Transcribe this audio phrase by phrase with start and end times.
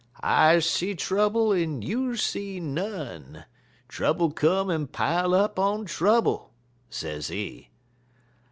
[0.23, 3.45] 'I see trouble en you see none;
[3.87, 6.49] trouble come en pile up on trouble,'
[6.89, 7.69] sezee.